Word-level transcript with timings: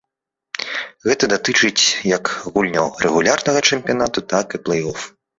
Гэта 1.07 1.27
датычыць 1.33 1.83
як 2.11 2.23
гульняў 2.53 2.87
рэгулярнага 3.07 3.59
чэмпіянату, 3.75 4.19
так 4.33 4.47
і 4.59 4.61
плэй-оф. 4.65 4.99